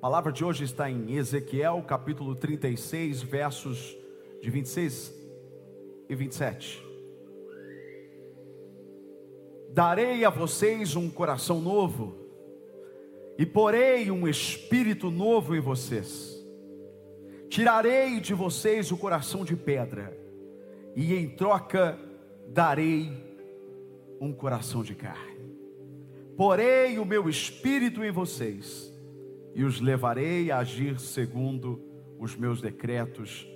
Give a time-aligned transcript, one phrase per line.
[0.00, 3.94] A palavra de hoje está em Ezequiel, capítulo 36, versos
[4.40, 5.12] de 26
[6.08, 6.82] e 27.
[9.68, 12.16] Darei a vocês um coração novo,
[13.36, 16.34] e porei um espírito novo em vocês.
[17.50, 20.18] Tirarei de vocês o coração de pedra,
[20.96, 21.98] e em troca
[22.48, 23.12] darei
[24.18, 25.54] um coração de carne.
[26.38, 28.89] Porei o meu espírito em vocês,
[29.54, 31.80] e os levarei a agir segundo
[32.18, 33.48] os meus decretos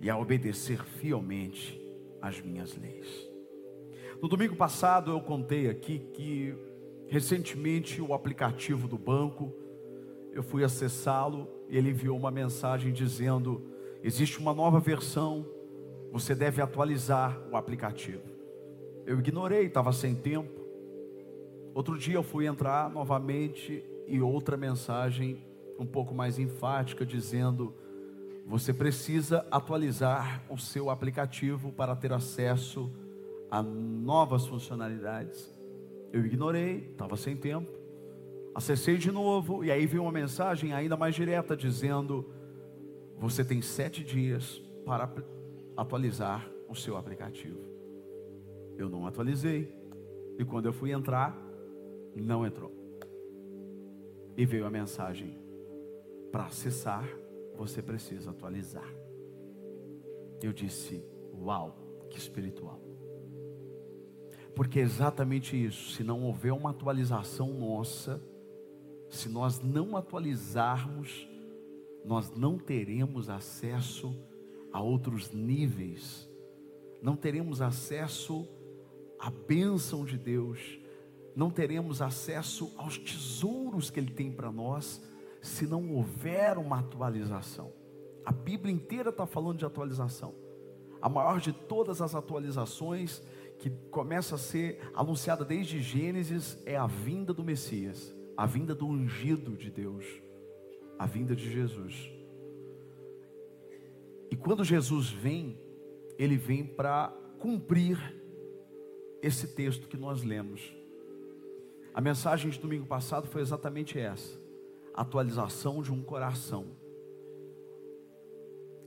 [0.00, 1.80] e a obedecer fielmente
[2.20, 3.28] as minhas leis.
[4.20, 6.54] No domingo passado eu contei aqui que
[7.08, 9.52] recentemente o aplicativo do banco,
[10.32, 13.62] eu fui acessá-lo e ele enviou uma mensagem dizendo:
[14.02, 15.44] existe uma nova versão,
[16.12, 18.22] você deve atualizar o aplicativo.
[19.06, 20.60] Eu ignorei, estava sem tempo.
[21.74, 25.42] Outro dia eu fui entrar novamente e outra mensagem
[25.78, 27.74] um pouco mais enfática dizendo:
[28.44, 32.90] você precisa atualizar o seu aplicativo para ter acesso
[33.50, 35.56] a novas funcionalidades.
[36.12, 37.70] Eu ignorei, estava sem tempo.
[38.52, 42.28] Acessei de novo e aí veio uma mensagem ainda mais direta dizendo:
[43.16, 45.08] você tem sete dias para
[45.76, 47.60] atualizar o seu aplicativo.
[48.76, 49.72] Eu não atualizei
[50.38, 51.36] e quando eu fui entrar,
[52.16, 52.79] não entrou.
[54.36, 55.38] E veio a mensagem:
[56.30, 57.06] para acessar
[57.56, 58.88] você precisa atualizar.
[60.42, 61.04] Eu disse:
[61.38, 61.76] Uau,
[62.08, 62.80] que espiritual.
[64.54, 65.90] Porque é exatamente isso.
[65.92, 68.22] Se não houver uma atualização nossa,
[69.10, 71.28] se nós não atualizarmos,
[72.04, 74.16] nós não teremos acesso
[74.72, 76.30] a outros níveis,
[77.02, 78.48] não teremos acesso
[79.18, 80.79] à bênção de Deus,
[81.40, 85.02] não teremos acesso aos tesouros que Ele tem para nós
[85.40, 87.72] se não houver uma atualização.
[88.26, 90.34] A Bíblia inteira está falando de atualização.
[91.00, 93.22] A maior de todas as atualizações
[93.58, 98.86] que começa a ser anunciada desde Gênesis é a vinda do Messias, a vinda do
[98.86, 100.04] ungido de Deus,
[100.98, 102.12] a vinda de Jesus.
[104.30, 105.58] E quando Jesus vem,
[106.18, 107.08] ele vem para
[107.38, 107.96] cumprir
[109.22, 110.78] esse texto que nós lemos.
[111.92, 114.38] A mensagem de domingo passado foi exatamente essa
[114.94, 116.66] atualização de um coração.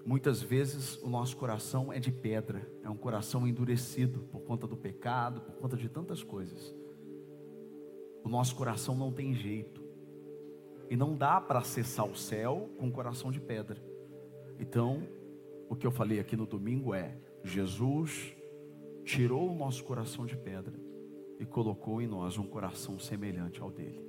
[0.06, 4.78] Muitas vezes o nosso coração é de pedra, é um coração endurecido por conta do
[4.78, 6.76] pecado, por conta de tantas coisas.
[8.24, 9.84] O nosso coração não tem jeito,
[10.90, 13.82] e não dá para acessar o céu com um coração de pedra.
[14.60, 15.08] Então,
[15.70, 18.34] o que eu falei aqui no domingo é: Jesus
[19.04, 20.93] tirou o nosso coração de pedra
[21.40, 24.06] e colocou em nós um coração semelhante ao dele.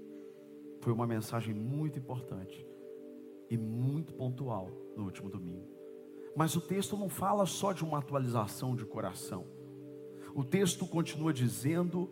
[0.81, 2.67] Foi uma mensagem muito importante
[3.49, 5.69] e muito pontual no último domingo.
[6.37, 9.47] Mas o texto não fala só de uma atualização de coração.
[10.35, 12.11] O texto continua dizendo: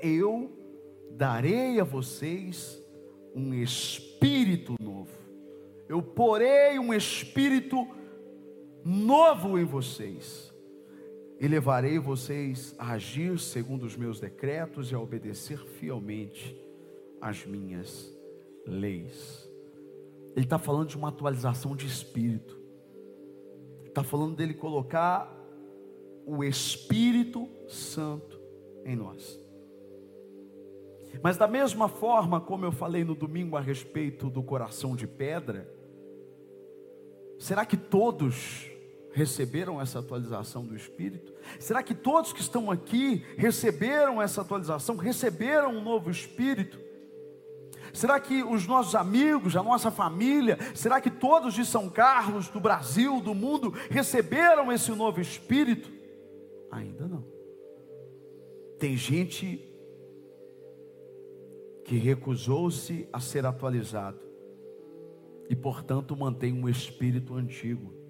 [0.00, 0.50] Eu
[1.10, 2.82] darei a vocês
[3.34, 5.12] um espírito novo.
[5.88, 7.86] Eu porei um espírito
[8.84, 10.53] novo em vocês.
[11.44, 16.58] E levarei vocês a agir segundo os meus decretos e a obedecer fielmente
[17.20, 18.10] as minhas
[18.66, 19.46] leis.
[20.34, 22.58] Ele está falando de uma atualização de espírito.
[23.84, 25.30] Está falando dele colocar
[26.24, 28.40] o Espírito Santo
[28.82, 29.38] em nós.
[31.22, 35.70] Mas da mesma forma como eu falei no domingo a respeito do coração de pedra,
[37.38, 38.73] será que todos
[39.14, 41.32] receberam essa atualização do Espírito?
[41.58, 46.78] Será que todos que estão aqui receberam essa atualização, receberam um novo Espírito?
[47.92, 52.58] Será que os nossos amigos, a nossa família, será que todos de São Carlos, do
[52.58, 55.92] Brasil, do mundo, receberam esse novo espírito?
[56.72, 57.24] Ainda não.
[58.80, 59.64] Tem gente
[61.84, 64.18] que recusou-se a ser atualizado
[65.48, 68.03] e, portanto, mantém um espírito antigo.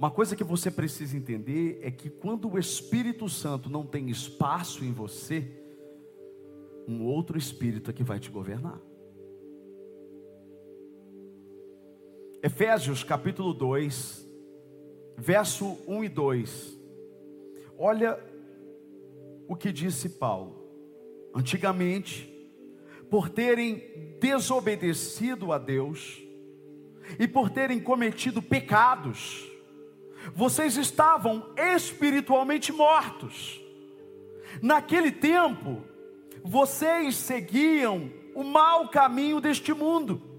[0.00, 4.82] Uma coisa que você precisa entender é que quando o Espírito Santo não tem espaço
[4.82, 5.46] em você,
[6.88, 8.80] um outro espírito que vai te governar.
[12.42, 14.26] Efésios capítulo 2,
[15.18, 16.80] verso 1 e 2.
[17.76, 18.18] Olha
[19.46, 20.64] o que disse Paulo.
[21.34, 22.26] Antigamente,
[23.10, 26.18] por terem desobedecido a Deus
[27.18, 29.49] e por terem cometido pecados,
[30.34, 33.60] vocês estavam espiritualmente mortos.
[34.60, 35.82] Naquele tempo,
[36.42, 40.30] vocês seguiam o mau caminho deste mundo,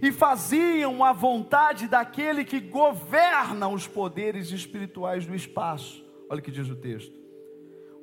[0.00, 6.04] e faziam a vontade daquele que governa os poderes espirituais do espaço.
[6.28, 7.14] Olha o que diz o texto: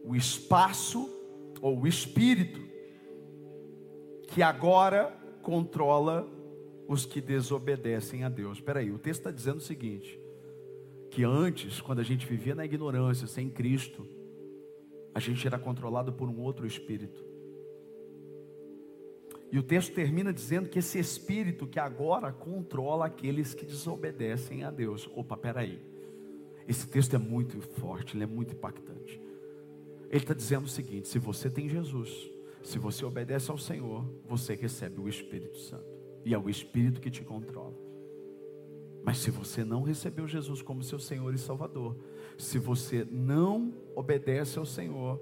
[0.04, 1.10] o espaço
[1.62, 2.62] ou o espírito
[4.28, 6.28] que agora controla
[6.88, 8.58] os que desobedecem a Deus.
[8.58, 10.20] Espera aí, o texto está dizendo o seguinte:
[11.12, 14.08] que antes, quando a gente vivia na ignorância, sem Cristo,
[15.14, 17.24] a gente era controlado por um outro espírito.
[19.52, 24.72] E o texto termina dizendo que esse espírito que agora controla aqueles que desobedecem a
[24.72, 25.10] Deus.
[25.14, 25.82] Opa, peraí.
[26.66, 29.20] Esse texto é muito forte, ele é muito impactante.
[30.10, 32.32] Ele está dizendo o seguinte: se você tem Jesus,
[32.64, 35.92] se você obedece ao Senhor, você recebe o Espírito Santo.
[36.24, 37.91] E é o Espírito que te controla.
[39.04, 41.96] Mas se você não recebeu Jesus como seu Senhor e Salvador,
[42.38, 45.20] se você não obedece ao Senhor,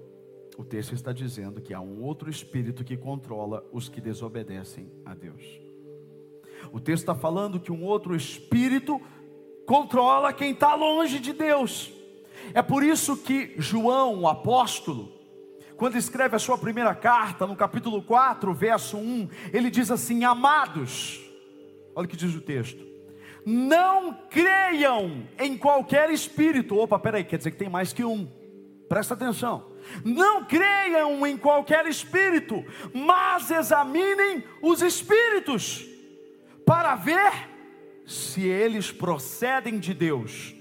[0.56, 5.14] o texto está dizendo que há um outro espírito que controla os que desobedecem a
[5.14, 5.60] Deus.
[6.72, 9.00] O texto está falando que um outro espírito
[9.66, 11.92] controla quem está longe de Deus.
[12.52, 15.12] É por isso que João, o apóstolo,
[15.76, 21.20] quando escreve a sua primeira carta, no capítulo 4, verso 1, ele diz assim: Amados,
[21.94, 22.84] olha o que diz o texto,
[23.44, 26.76] não creiam em qualquer espírito.
[26.76, 28.28] Opa, peraí, quer dizer que tem mais que um,
[28.88, 29.70] presta atenção.
[30.04, 35.86] Não creiam em qualquer espírito, mas examinem os espíritos,
[36.66, 37.48] para ver
[38.06, 40.54] se eles procedem de Deus,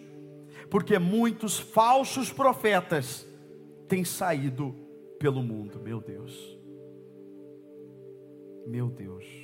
[0.69, 3.27] porque muitos falsos profetas
[3.87, 4.75] têm saído
[5.19, 6.57] pelo mundo, meu Deus,
[8.65, 9.38] meu Deus.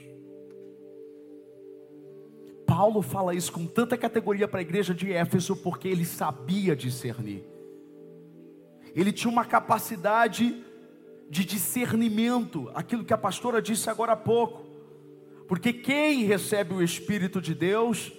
[2.75, 7.56] Paulo fala isso com tanta categoria para a igreja de Éfeso, porque ele sabia discernir
[8.95, 10.63] ele tinha uma capacidade
[11.30, 14.66] de discernimento, aquilo que a pastora disse agora há pouco,
[15.50, 18.13] porque quem recebe o Espírito de Deus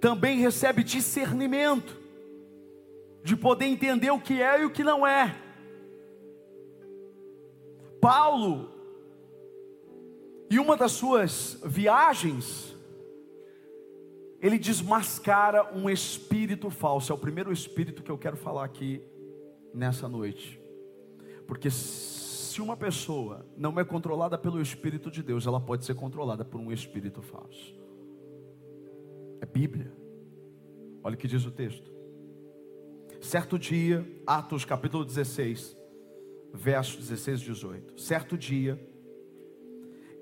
[0.00, 1.98] também recebe discernimento,
[3.22, 5.34] de poder entender o que é e o que não é.
[7.98, 8.70] Paulo,
[10.50, 12.73] em uma das suas viagens,
[14.44, 19.00] ele desmascara um espírito falso, é o primeiro espírito que eu quero falar aqui
[19.72, 20.60] nessa noite.
[21.46, 26.44] Porque se uma pessoa não é controlada pelo Espírito de Deus, ela pode ser controlada
[26.44, 27.74] por um espírito falso.
[29.40, 29.90] É Bíblia.
[31.02, 31.90] Olha o que diz o texto.
[33.22, 35.74] Certo dia, Atos capítulo 16,
[36.52, 37.98] versos 16 e 18.
[37.98, 38.78] Certo dia,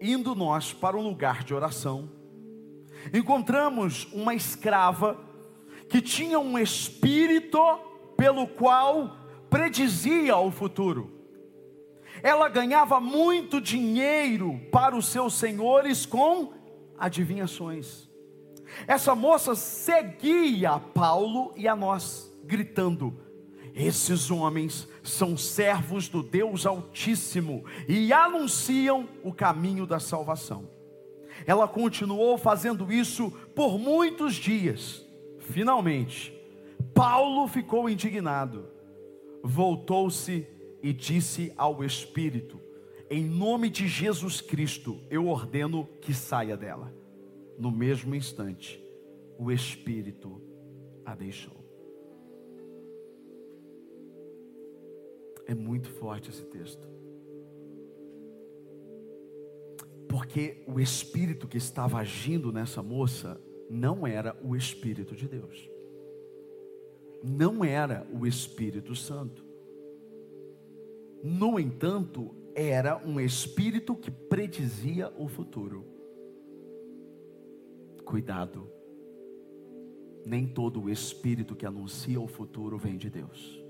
[0.01, 2.22] indo nós para um lugar de oração,
[3.13, 5.19] encontramos uma escrava
[5.89, 7.59] que tinha um espírito
[8.17, 9.17] pelo qual
[9.51, 11.11] predizia o futuro.
[12.23, 16.53] Ela ganhava muito dinheiro para os seus senhores com
[16.99, 18.09] adivinhações.
[18.87, 23.21] Essa moça seguia Paulo e a nós, gritando:
[23.75, 30.82] Esses homens são servos do Deus Altíssimo e anunciam o caminho da salvação.
[31.47, 35.05] Ela continuou fazendo isso por muitos dias.
[35.39, 36.33] Finalmente,
[36.95, 38.73] Paulo ficou indignado
[39.43, 40.47] voltou-se
[40.83, 42.61] e disse ao espírito:
[43.11, 46.95] Em nome de Jesus Cristo, eu ordeno que saia dela.
[47.59, 48.83] No mesmo instante,
[49.39, 50.41] o espírito
[51.05, 51.61] a deixou.
[55.47, 56.92] É muito forte esse texto.
[60.13, 65.73] Porque o espírito que estava agindo nessa moça não era o espírito de Deus
[67.23, 69.45] não era o Espírito Santo.
[71.23, 75.87] No entanto, era um espírito que predizia o futuro.
[78.05, 78.69] Cuidado,
[80.27, 83.63] nem todo o espírito que anuncia o futuro vem de Deus.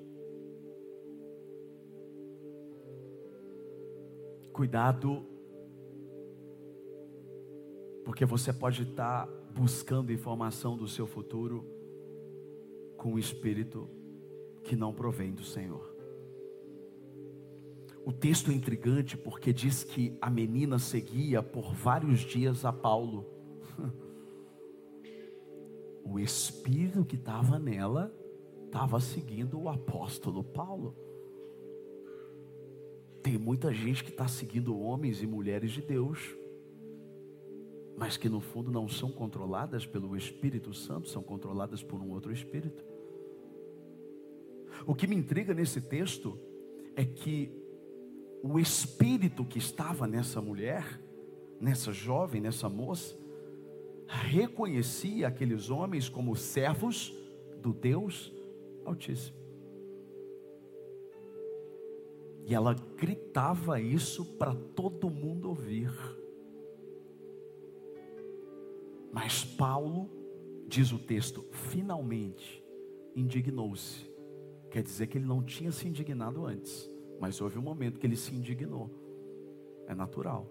[4.53, 5.25] Cuidado,
[8.05, 11.65] porque você pode estar buscando informação do seu futuro
[12.97, 13.89] com o espírito
[14.63, 15.93] que não provém do Senhor.
[18.05, 23.27] O texto é intrigante porque diz que a menina seguia por vários dias a Paulo.
[26.05, 28.13] O espírito que estava nela
[28.67, 30.97] estava seguindo o apóstolo Paulo.
[33.23, 36.37] Tem muita gente que está seguindo homens e mulheres de Deus,
[37.97, 42.33] mas que no fundo não são controladas pelo Espírito Santo, são controladas por um outro
[42.33, 42.85] espírito.
[44.87, 46.39] O que me intriga nesse texto
[46.97, 47.51] é que
[48.43, 51.01] o espírito que estava nessa mulher,
[51.61, 53.17] nessa jovem, nessa moça,
[54.07, 57.15] reconhecia aqueles homens como servos
[57.61, 58.33] do Deus
[58.85, 59.37] Altíssimo.
[62.45, 65.93] E ela gritava isso para todo mundo ouvir.
[69.13, 70.11] Mas Paulo,
[70.67, 72.65] diz o texto, finalmente
[73.15, 74.11] indignou-se.
[74.71, 76.89] Quer dizer que ele não tinha se indignado antes,
[77.21, 78.91] mas houve um momento que ele se indignou.
[79.87, 80.51] É natural.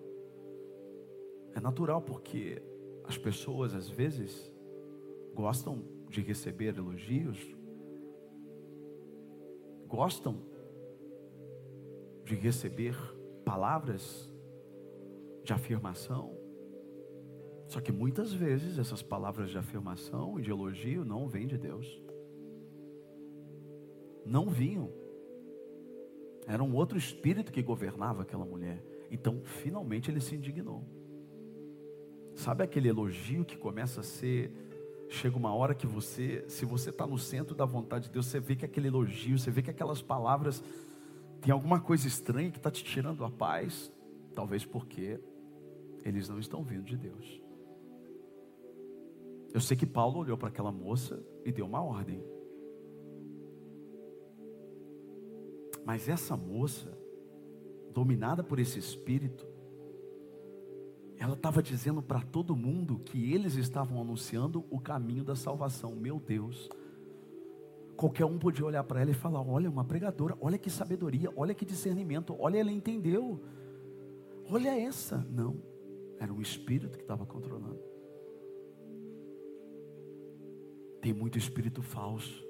[1.55, 2.61] É natural porque
[3.03, 4.51] as pessoas às vezes
[5.33, 7.39] gostam de receber elogios,
[9.87, 10.37] gostam
[12.23, 12.95] de receber
[13.43, 14.31] palavras
[15.43, 16.40] de afirmação.
[17.71, 21.87] Só que muitas vezes essas palavras de afirmação e de elogio não vêm de Deus.
[24.25, 24.91] Não vinham.
[26.45, 28.83] Era um outro espírito que governava aquela mulher.
[29.09, 30.83] Então, finalmente ele se indignou.
[32.35, 34.51] Sabe aquele elogio que começa a ser.
[35.07, 38.41] Chega uma hora que você, se você está no centro da vontade de Deus, você
[38.41, 40.61] vê que aquele elogio, você vê que aquelas palavras
[41.39, 43.89] tem alguma coisa estranha que está te tirando a paz?
[44.35, 45.21] Talvez porque
[46.03, 47.41] eles não estão vindo de Deus.
[49.53, 52.23] Eu sei que Paulo olhou para aquela moça e deu uma ordem.
[55.85, 56.97] Mas essa moça,
[57.91, 59.45] dominada por esse espírito,
[61.17, 65.95] ela estava dizendo para todo mundo que eles estavam anunciando o caminho da salvação.
[65.95, 66.69] Meu Deus,
[68.01, 71.53] Qualquer um podia olhar para ela e falar: Olha, uma pregadora, olha que sabedoria, olha
[71.53, 73.39] que discernimento, olha, ela entendeu.
[74.49, 75.23] Olha essa.
[75.29, 75.61] Não,
[76.19, 77.90] era um espírito que estava controlando.
[81.01, 82.45] Tem muito espírito falso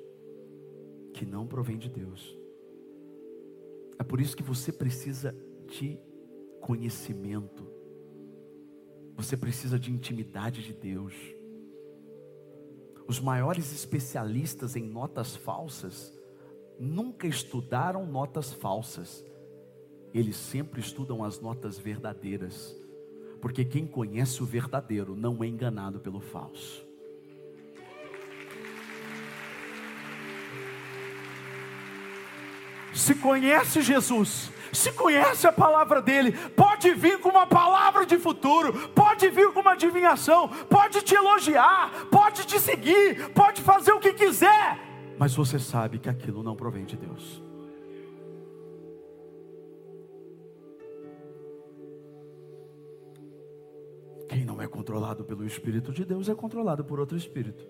[1.13, 2.37] que não provém de Deus.
[3.97, 5.35] É por isso que você precisa
[5.67, 5.97] de
[6.59, 7.65] conhecimento.
[9.15, 11.13] Você precisa de intimidade de Deus.
[13.07, 16.13] Os maiores especialistas em notas falsas
[16.79, 19.23] nunca estudaram notas falsas,
[20.13, 22.75] eles sempre estudam as notas verdadeiras,
[23.39, 26.90] porque quem conhece o verdadeiro não é enganado pelo falso.
[32.93, 38.89] Se conhece Jesus, se conhece a palavra dele, pode vir com uma palavra de futuro,
[38.89, 44.13] pode vir com uma adivinhação, pode te elogiar, pode te seguir, pode fazer o que
[44.13, 47.43] quiser, mas você sabe que aquilo não provém de Deus.
[54.27, 57.63] Quem não é controlado pelo Espírito de Deus é controlado por outro Espírito.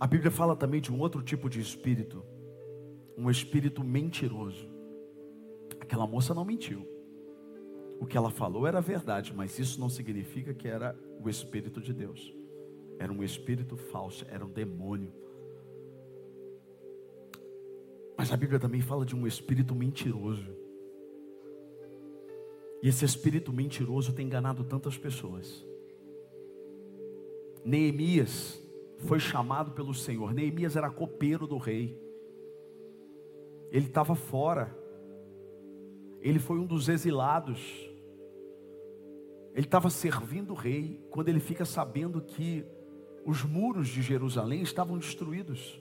[0.00, 2.24] A Bíblia fala também de um outro tipo de espírito
[3.20, 4.66] um espírito mentiroso.
[5.78, 6.88] Aquela moça não mentiu.
[8.00, 11.92] O que ela falou era verdade, mas isso não significa que era o espírito de
[11.92, 12.34] Deus.
[12.98, 15.12] Era um espírito falso, era um demônio.
[18.16, 20.56] Mas a Bíblia também fala de um espírito mentiroso.
[22.82, 25.62] E esse espírito mentiroso tem enganado tantas pessoas.
[27.62, 28.58] Neemias
[29.00, 30.32] foi chamado pelo Senhor.
[30.32, 31.98] Neemias era copeiro do rei.
[33.70, 34.76] Ele estava fora.
[36.20, 37.88] Ele foi um dos exilados.
[39.54, 42.64] Ele estava servindo o rei quando ele fica sabendo que
[43.24, 45.80] os muros de Jerusalém estavam destruídos.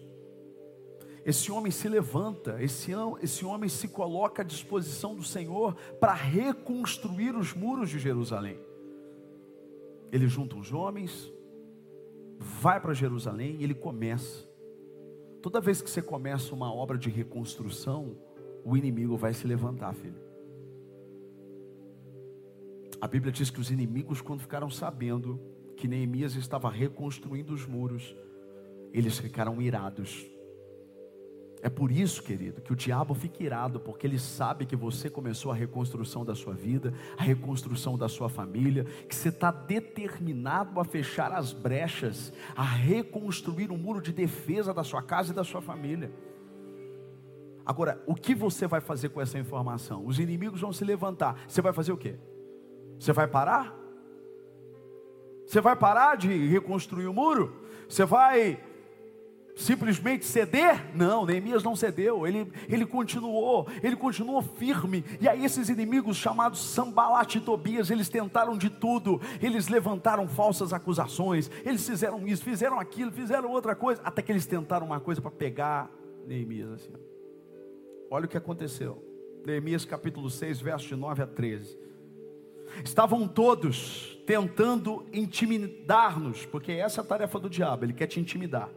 [1.25, 7.35] Esse homem se levanta, esse, esse homem se coloca à disposição do Senhor para reconstruir
[7.35, 8.59] os muros de Jerusalém.
[10.11, 11.31] Ele junta os homens,
[12.39, 14.47] vai para Jerusalém e ele começa.
[15.41, 18.17] Toda vez que você começa uma obra de reconstrução,
[18.63, 20.29] o inimigo vai se levantar, filho.
[23.01, 25.39] A Bíblia diz que os inimigos, quando ficaram sabendo
[25.75, 28.15] que Neemias estava reconstruindo os muros,
[28.91, 30.29] eles ficaram irados.
[31.61, 35.51] É por isso, querido, que o diabo fica irado, porque ele sabe que você começou
[35.51, 40.85] a reconstrução da sua vida, a reconstrução da sua família, que você está determinado a
[40.85, 45.61] fechar as brechas, a reconstruir um muro de defesa da sua casa e da sua
[45.61, 46.11] família.
[47.65, 50.05] Agora, o que você vai fazer com essa informação?
[50.05, 51.43] Os inimigos vão se levantar.
[51.45, 52.15] Você vai fazer o quê?
[52.97, 53.77] Você vai parar?
[55.45, 57.53] Você vai parar de reconstruir o muro?
[57.87, 58.63] Você vai
[59.59, 60.95] simplesmente ceder?
[60.95, 65.03] Não, Neemias não cedeu, ele, ele continuou, ele continuou firme.
[65.19, 70.71] E aí esses inimigos chamados Sambalat e Tobias, eles tentaram de tudo, eles levantaram falsas
[70.71, 75.21] acusações, eles fizeram isso, fizeram aquilo, fizeram outra coisa, até que eles tentaram uma coisa
[75.21, 75.91] para pegar
[76.25, 76.93] Neemias assim.
[78.09, 79.03] Olha o que aconteceu.
[79.45, 81.77] Neemias capítulo 6, verso de 9 a 13.
[82.83, 88.69] Estavam todos tentando intimidar-nos, porque essa é a tarefa do diabo, ele quer te intimidar.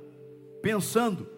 [0.63, 1.29] Pensando,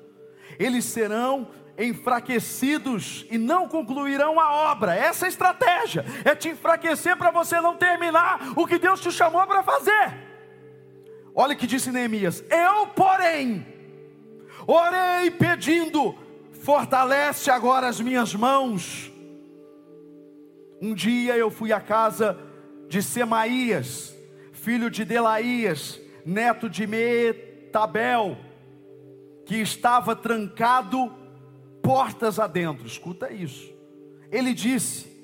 [0.59, 4.95] eles serão enfraquecidos e não concluirão a obra.
[4.95, 9.11] Essa é a estratégia, é te enfraquecer para você não terminar o que Deus te
[9.11, 10.15] chamou para fazer.
[11.35, 13.67] Olha o que disse Neemias: Eu, porém,
[14.67, 16.15] orei pedindo,
[16.53, 19.11] fortalece agora as minhas mãos.
[20.81, 22.39] Um dia eu fui à casa
[22.89, 24.15] de Semaías,
[24.53, 28.37] filho de Delaías, neto de Metabel,
[29.45, 31.13] que estava trancado
[31.83, 32.87] portas adentro.
[32.87, 33.73] Escuta isso.
[34.31, 35.15] Ele disse: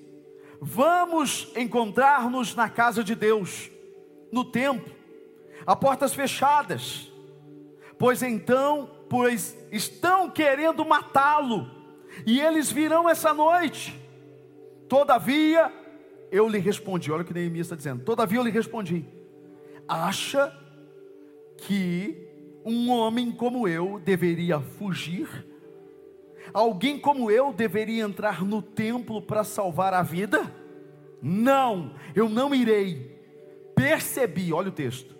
[0.60, 3.70] Vamos encontrar-nos na casa de Deus,
[4.30, 4.94] no templo,
[5.66, 7.10] a portas fechadas,
[7.98, 11.70] pois então, pois estão querendo matá-lo,
[12.26, 13.98] e eles virão essa noite.
[14.88, 15.72] Todavia,
[16.30, 18.04] eu lhe respondi, olha o que Neemias está dizendo.
[18.04, 19.04] Todavia eu lhe respondi:
[19.88, 20.54] Acha
[21.56, 22.29] que
[22.64, 25.50] um homem como eu deveria fugir
[26.52, 30.52] Alguém como eu deveria entrar no templo para salvar a vida?
[31.22, 33.18] Não, eu não irei.
[33.74, 35.14] Percebi, olha o texto,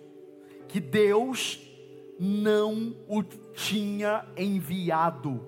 [0.67, 1.59] que Deus
[2.19, 5.47] não o tinha enviado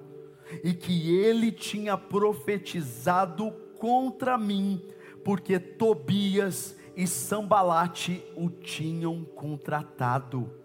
[0.63, 4.81] e que ele tinha profetizado contra mim,
[5.23, 10.62] porque Tobias e Sambalate o tinham contratado.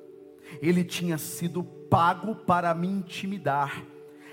[0.61, 3.85] Ele tinha sido pago para me intimidar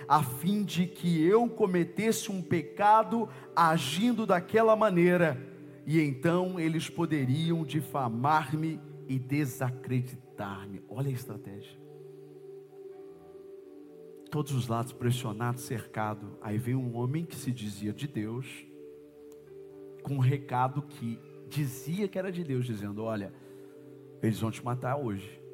[0.07, 5.37] a fim de que eu cometesse um pecado agindo daquela maneira,
[5.85, 10.83] e então eles poderiam difamar-me e desacreditar-me.
[10.89, 11.77] Olha a estratégia.
[14.29, 16.37] Todos os lados pressionados, cercado.
[16.41, 18.45] Aí veio um homem que se dizia de Deus,
[20.03, 23.33] com um recado que dizia que era de Deus, dizendo: Olha,
[24.21, 25.44] eles vão te matar hoje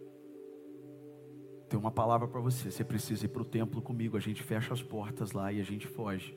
[1.71, 2.69] tem uma palavra para você.
[2.69, 4.17] Você precisa ir para o templo comigo.
[4.17, 6.35] A gente fecha as portas lá e a gente foge.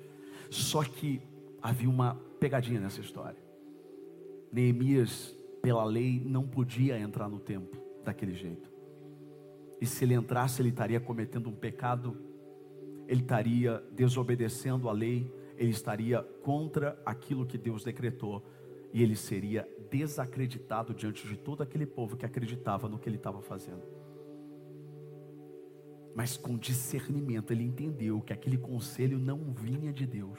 [0.48, 1.20] Só que
[1.60, 3.36] havia uma pegadinha nessa história.
[4.52, 8.70] Neemias, pela lei, não podia entrar no templo daquele jeito.
[9.80, 12.16] E se ele entrasse, ele estaria cometendo um pecado,
[13.08, 18.40] ele estaria desobedecendo a lei, ele estaria contra aquilo que Deus decretou,
[18.92, 23.42] e ele seria desacreditado diante de todo aquele povo que acreditava no que ele estava
[23.42, 24.03] fazendo
[26.14, 30.38] mas com discernimento ele entendeu que aquele conselho não vinha de Deus,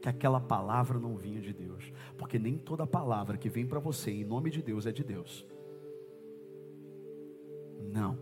[0.00, 4.10] que aquela palavra não vinha de Deus, porque nem toda palavra que vem para você
[4.10, 5.46] em nome de Deus é de Deus.
[7.92, 8.18] Não.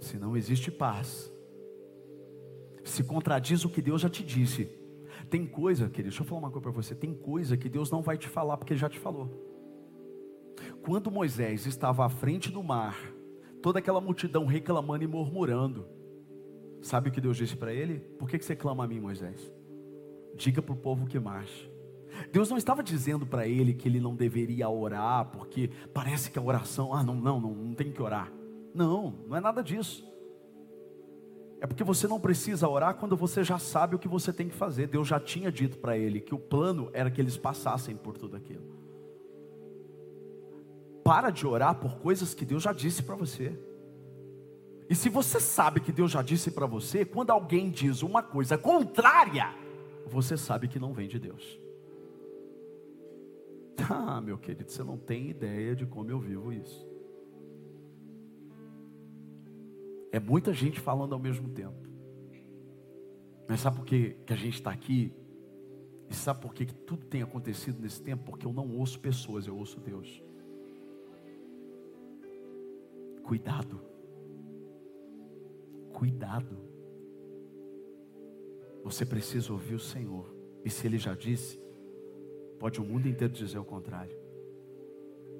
[0.00, 1.32] Se não existe paz,
[2.84, 4.68] se contradiz o que Deus já te disse.
[5.30, 6.94] Tem coisa, querido, deixa eu falar uma coisa para você.
[6.94, 9.30] Tem coisa que Deus não vai te falar porque Ele já te falou.
[10.82, 13.13] Quando Moisés estava à frente do mar,
[13.64, 15.86] toda aquela multidão reclamando e murmurando.
[16.82, 17.98] Sabe o que Deus disse para ele?
[18.18, 19.50] Por que, que você clama a mim, Moisés?
[20.36, 21.72] Diga para o povo que marche.
[22.30, 26.42] Deus não estava dizendo para ele que ele não deveria orar, porque parece que a
[26.42, 28.30] oração, ah, não, não, não, não tem que orar.
[28.74, 30.06] Não, não é nada disso.
[31.58, 34.54] É porque você não precisa orar quando você já sabe o que você tem que
[34.54, 34.88] fazer.
[34.88, 38.36] Deus já tinha dito para ele que o plano era que eles passassem por tudo
[38.36, 38.83] aquilo.
[41.04, 43.56] Para de orar por coisas que Deus já disse para você.
[44.88, 48.56] E se você sabe que Deus já disse para você, quando alguém diz uma coisa
[48.56, 49.54] contrária,
[50.06, 51.60] você sabe que não vem de Deus.
[53.90, 56.88] Ah, meu querido, você não tem ideia de como eu vivo isso.
[60.12, 61.88] É muita gente falando ao mesmo tempo.
[63.48, 65.12] Mas sabe por que, que a gente está aqui?
[66.08, 68.24] E sabe por que, que tudo tem acontecido nesse tempo?
[68.24, 70.22] Porque eu não ouço pessoas, eu ouço Deus.
[73.24, 73.80] Cuidado.
[75.92, 76.58] Cuidado.
[78.84, 80.32] Você precisa ouvir o Senhor.
[80.64, 81.58] E se Ele já disse,
[82.58, 84.16] pode o mundo inteiro dizer o contrário.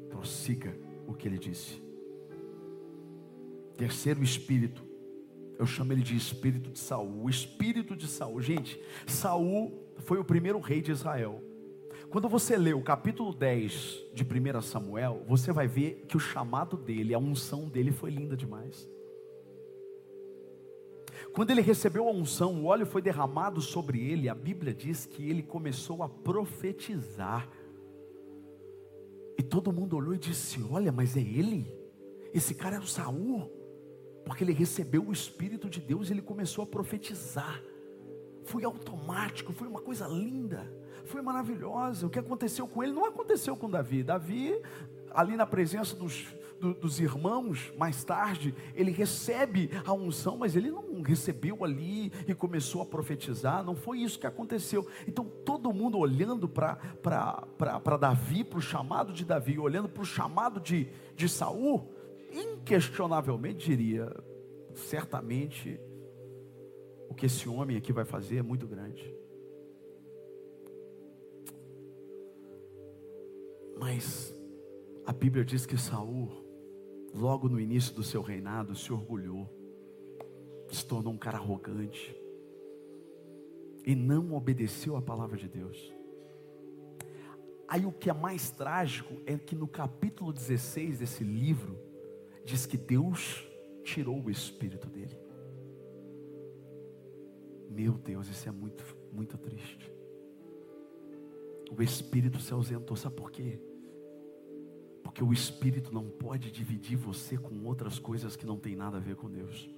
[0.08, 1.82] Prossiga o que Ele disse.
[3.76, 4.82] Terceiro espírito.
[5.58, 7.24] Eu chamo ele de espírito de Saul.
[7.24, 8.40] O espírito de Saul.
[8.40, 11.42] Gente, Saul foi o primeiro rei de Israel.
[12.14, 16.76] Quando você lê o capítulo 10 de 1 Samuel, você vai ver que o chamado
[16.76, 18.88] dele, a unção dele foi linda demais.
[21.32, 25.28] Quando ele recebeu a unção, o óleo foi derramado sobre ele, a Bíblia diz que
[25.28, 27.50] ele começou a profetizar.
[29.36, 31.66] E todo mundo olhou e disse: Olha, mas é ele?
[32.32, 33.50] Esse cara é o Saul?
[34.24, 37.60] Porque ele recebeu o Espírito de Deus e ele começou a profetizar.
[38.44, 42.06] Foi automático, foi uma coisa linda foi maravilhosa.
[42.06, 44.02] O que aconteceu com ele não aconteceu com Davi.
[44.02, 44.60] Davi,
[45.10, 46.26] ali na presença dos,
[46.60, 52.34] do, dos irmãos, mais tarde, ele recebe a unção, mas ele não recebeu ali e
[52.34, 53.62] começou a profetizar.
[53.62, 54.86] Não foi isso que aconteceu.
[55.06, 56.78] Então, todo mundo olhando para
[57.98, 61.92] Davi, para o chamado de Davi, olhando para o chamado de, de Saul,
[62.32, 64.10] inquestionavelmente diria:
[64.74, 65.78] certamente
[67.08, 69.14] o que esse homem aqui vai fazer é muito grande.
[73.78, 74.34] Mas
[75.04, 76.30] a Bíblia diz que Saul,
[77.14, 79.48] logo no início do seu reinado, se orgulhou,
[80.70, 82.16] se tornou um cara arrogante
[83.84, 85.92] e não obedeceu à palavra de Deus.
[87.68, 91.78] Aí o que é mais trágico é que no capítulo 16 desse livro,
[92.44, 93.46] diz que Deus
[93.82, 95.23] tirou o espírito dele.
[97.74, 99.92] Meu Deus, isso é muito, muito triste.
[101.76, 103.58] O espírito se ausentou, sabe por quê?
[105.02, 109.00] Porque o espírito não pode dividir você com outras coisas que não tem nada a
[109.00, 109.68] ver com Deus.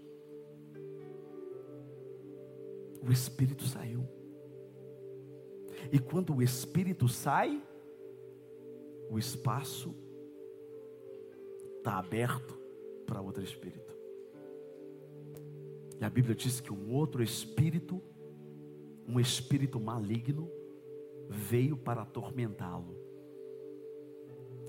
[3.02, 4.06] O espírito saiu.
[5.90, 7.62] E quando o espírito sai,
[9.08, 9.94] o espaço
[11.78, 12.58] está aberto
[13.06, 13.95] para outro espírito.
[16.00, 18.02] E a Bíblia diz que um outro espírito,
[19.08, 20.50] um espírito maligno,
[21.28, 22.96] veio para atormentá-lo.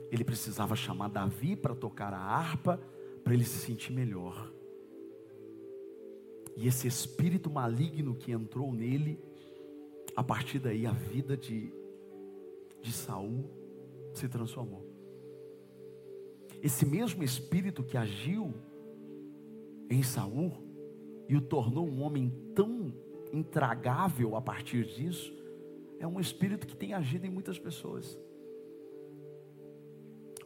[0.09, 2.79] Ele precisava chamar Davi para tocar a harpa,
[3.23, 4.51] para ele se sentir melhor.
[6.55, 9.19] E esse espírito maligno que entrou nele,
[10.15, 11.71] a partir daí a vida de,
[12.81, 13.49] de Saul
[14.13, 14.87] se transformou.
[16.63, 18.53] Esse mesmo espírito que agiu
[19.89, 20.66] em Saul
[21.27, 22.93] e o tornou um homem tão
[23.33, 25.33] intragável a partir disso,
[25.99, 28.17] é um espírito que tem agido em muitas pessoas.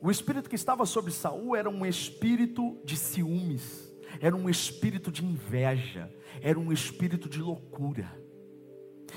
[0.01, 5.23] O espírito que estava sobre Saul era um espírito de ciúmes, era um espírito de
[5.23, 8.19] inveja, era um espírito de loucura.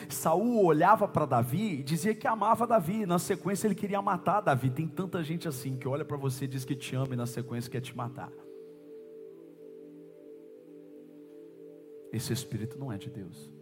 [0.08, 3.06] Saul olhava para Davi e dizia que amava Davi.
[3.06, 4.68] Na sequência ele queria matar Davi.
[4.68, 7.26] Tem tanta gente assim que olha para você e diz que te ama e na
[7.26, 8.30] sequência quer te matar.
[12.14, 13.52] Esse espírito não é de Deus.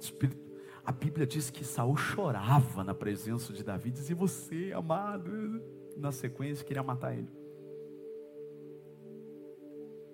[0.00, 0.40] Espírito,
[0.84, 5.30] a Bíblia diz que Saul chorava na presença de Davi, dizia: Você, amado.
[5.96, 7.30] Na sequência queria matar ele.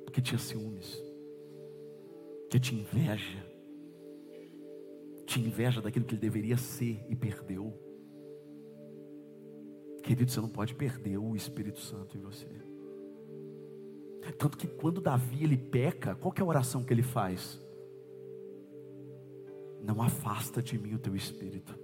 [0.04, 1.02] Porque tinha ciúmes
[2.50, 3.46] que tinha inveja,
[5.24, 7.72] tinha inveja daquilo que ele deveria ser e perdeu.
[10.02, 12.75] Querido, você não pode perder o Espírito Santo em você.
[14.32, 17.60] Tanto que quando Davi ele peca, qual é a oração que ele faz?
[19.82, 21.78] Não afasta de mim o teu espírito.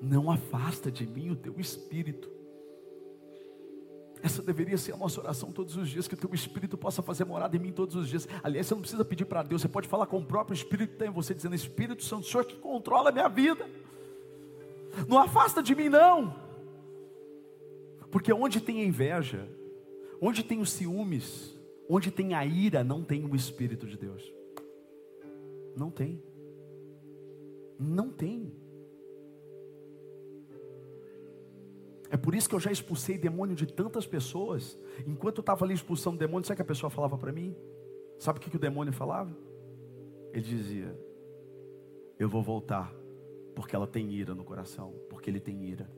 [0.00, 2.30] Não afasta de mim o teu espírito.
[4.22, 7.24] Essa deveria ser a nossa oração todos os dias, que o teu Espírito possa fazer
[7.24, 8.28] morada em mim todos os dias.
[8.42, 10.94] Aliás, você não precisa pedir para Deus, você pode falar com o próprio Espírito que
[10.96, 13.66] está em você, dizendo: Espírito Santo, Senhor que controla a minha vida.
[15.08, 16.34] Não afasta de mim, não.
[18.10, 19.48] Porque onde tem inveja,
[20.20, 24.32] onde tem os ciúmes, onde tem a ira, não tem o Espírito de Deus.
[25.76, 26.22] Não tem.
[27.78, 28.52] Não tem.
[32.10, 34.76] É por isso que eu já expulsei demônio de tantas pessoas.
[35.06, 37.56] Enquanto eu estava ali expulsando demônio, sabe o que a pessoa falava para mim?
[38.18, 39.34] Sabe o que, que o demônio falava?
[40.32, 40.98] Ele dizia:
[42.18, 42.92] Eu vou voltar,
[43.54, 45.88] porque ela tem ira no coração, porque ele tem ira.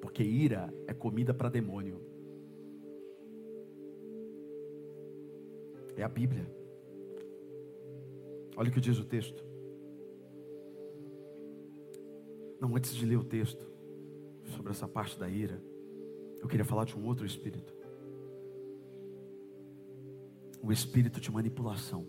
[0.00, 2.00] Porque ira é comida para demônio.
[5.98, 6.48] É a Bíblia.
[8.56, 9.44] Olha o que diz o texto.
[12.60, 13.68] Não, antes de ler o texto
[14.54, 15.60] sobre essa parte da ira,
[16.40, 17.74] eu queria falar de um outro espírito.
[20.62, 22.06] O espírito de manipulação.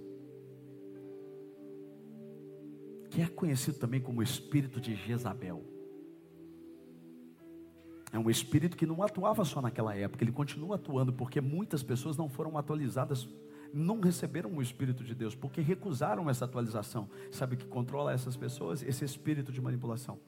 [3.10, 5.64] Que é conhecido também como o espírito de Jezabel.
[8.12, 12.18] É um espírito que não atuava só naquela época, ele continua atuando, porque muitas pessoas
[12.18, 13.28] não foram atualizadas,
[13.74, 17.10] não receberam o Espírito de Deus, porque recusaram essa atualização.
[17.32, 18.82] Sabe o que controla essas pessoas?
[18.82, 20.20] Esse espírito de manipulação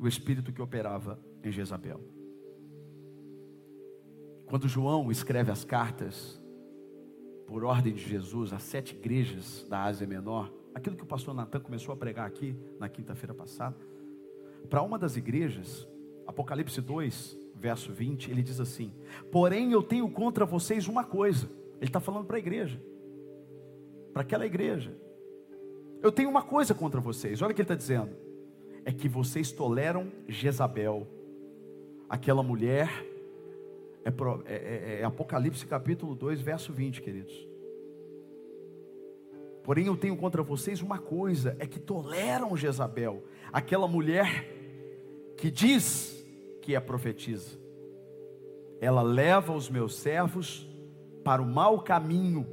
[0.00, 2.00] o espírito que operava em Jezabel.
[4.46, 6.40] Quando João escreve as cartas,
[7.46, 11.60] por ordem de Jesus, às sete igrejas da Ásia Menor, aquilo que o pastor Natan
[11.60, 13.76] começou a pregar aqui na quinta-feira passada,
[14.70, 15.86] para uma das igrejas,
[16.26, 18.92] Apocalipse 2, verso 20, ele diz assim:
[19.30, 22.80] Porém eu tenho contra vocês uma coisa, ele está falando para a igreja,
[24.12, 24.94] para aquela igreja,
[26.02, 28.10] Eu tenho uma coisa contra vocês, olha o que ele está dizendo:
[28.84, 31.06] é que vocês toleram Jezabel,
[32.08, 32.88] aquela mulher,
[34.04, 37.48] é, é, é, é Apocalipse capítulo 2, verso 20, queridos.
[39.62, 44.48] Porém, eu tenho contra vocês uma coisa: é que toleram Jezabel, aquela mulher
[45.36, 46.26] que diz
[46.62, 47.58] que é profetisa.
[48.80, 50.69] Ela leva os meus servos
[51.30, 52.44] para o mau caminho,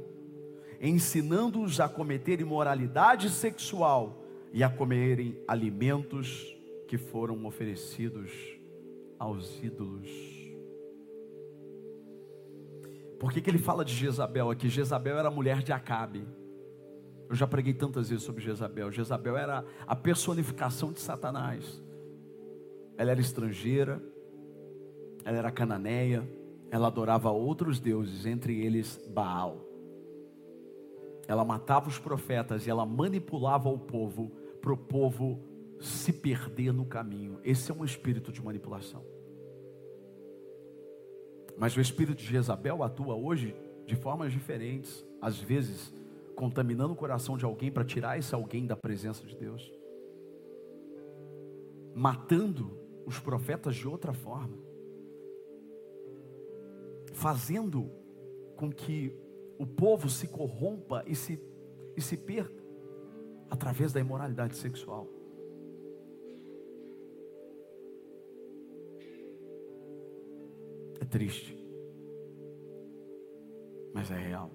[0.80, 8.30] ensinando-os a cometer imoralidade sexual e a comerem alimentos que foram oferecidos
[9.18, 10.08] aos ídolos.
[13.18, 14.68] Por que, que ele fala de Jezabel aqui?
[14.68, 16.24] Jezabel era mulher de Acabe.
[17.28, 18.92] Eu já preguei tantas vezes sobre Jezabel.
[18.92, 21.82] Jezabel era a personificação de Satanás.
[22.96, 24.00] Ela era estrangeira,
[25.24, 26.37] ela era cananeia,
[26.70, 29.64] ela adorava outros deuses, entre eles Baal.
[31.26, 35.40] Ela matava os profetas e ela manipulava o povo para o povo
[35.80, 37.38] se perder no caminho.
[37.44, 39.04] Esse é um espírito de manipulação.
[41.56, 43.54] Mas o espírito de Jezabel atua hoje
[43.86, 45.92] de formas diferentes, às vezes
[46.36, 49.72] contaminando o coração de alguém para tirar esse alguém da presença de Deus,
[51.94, 54.56] matando os profetas de outra forma,
[57.18, 57.90] fazendo
[58.54, 59.12] com que
[59.58, 61.40] o povo se corrompa e se,
[61.96, 62.62] e se perca
[63.50, 65.08] através da imoralidade sexual.
[71.00, 71.58] É triste,
[73.92, 74.50] mas é real.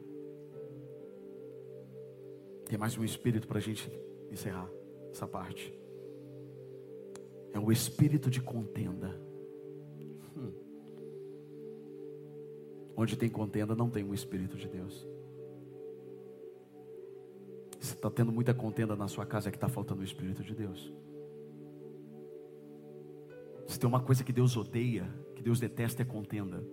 [2.66, 3.92] Tem mais um espírito para a gente
[4.32, 4.70] encerrar
[5.12, 5.78] essa parte.
[7.52, 9.20] É o espírito de contenda.
[10.38, 10.63] Hum.
[12.96, 15.08] Onde tem contenda, não tem um espírito de Deus.
[17.80, 20.56] Se está tendo muita contenda na sua casa, é que está faltando o espírito de
[20.56, 20.94] Deus.
[23.68, 26.64] Se tem uma coisa que Deus odeia, que Deus detesta, é contenda,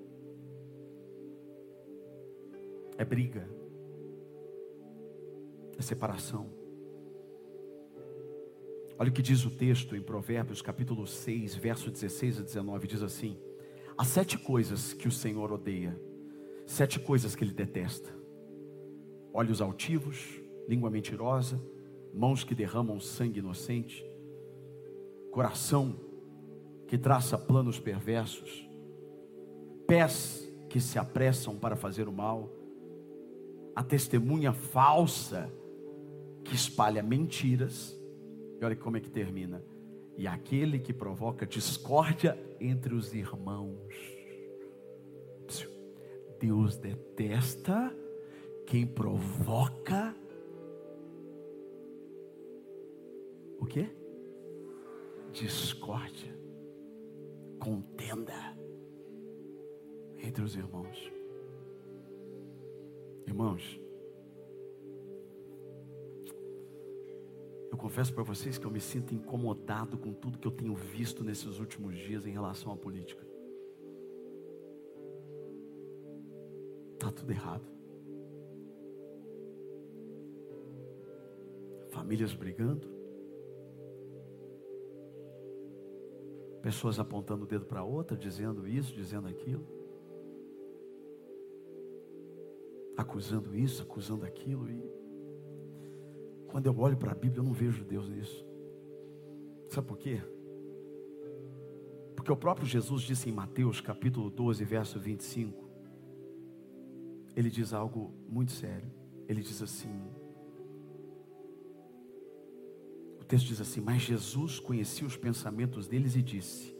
[2.99, 3.49] é briga,
[5.79, 6.51] é separação.
[8.99, 13.03] Olha o que diz o texto em Provérbios, capítulo 6, verso 16 a 19: diz
[13.03, 13.39] assim:
[13.97, 15.99] Há sete coisas que o Senhor odeia,
[16.71, 18.11] sete coisas que ele detesta:
[19.33, 21.61] olhos altivos, língua mentirosa,
[22.15, 24.05] mãos que derramam sangue inocente,
[25.33, 25.99] coração
[26.87, 28.69] que traça planos perversos,
[29.87, 32.49] pés que se apressam para fazer o mal,
[33.75, 35.53] a testemunha falsa
[36.45, 37.99] que espalha mentiras.
[38.61, 39.65] E olha como é que termina.
[40.17, 44.20] E aquele que provoca discórdia entre os irmãos.
[46.41, 47.95] Deus detesta
[48.67, 50.17] quem provoca
[53.59, 53.87] o que?
[55.33, 56.35] Discórdia,
[57.59, 58.57] contenda
[60.19, 61.13] entre os irmãos.
[63.27, 63.79] Irmãos,
[67.71, 71.23] Eu confesso para vocês que eu me sinto incomodado com tudo que eu tenho visto
[71.23, 73.30] nesses últimos dias em relação à política.
[77.11, 77.67] Está tudo errado.
[81.91, 82.89] Famílias brigando.
[86.63, 89.67] Pessoas apontando o dedo para outra, dizendo isso, dizendo aquilo.
[92.97, 94.71] Acusando isso, acusando aquilo.
[94.71, 94.89] E
[96.47, 98.47] quando eu olho para a Bíblia, eu não vejo Deus nisso.
[99.69, 100.21] Sabe por quê?
[102.15, 105.70] Porque o próprio Jesus disse em Mateus capítulo 12, verso 25.
[107.37, 108.91] Ele diz algo muito sério.
[109.29, 109.95] Ele diz assim:
[113.21, 116.75] O texto diz assim: Mas Jesus conhecia os pensamentos deles e disse: